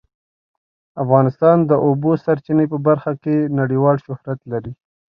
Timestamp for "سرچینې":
2.23-2.65